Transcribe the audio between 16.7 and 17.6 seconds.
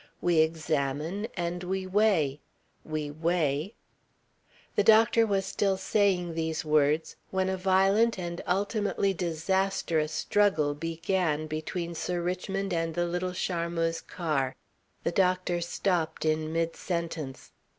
sentence.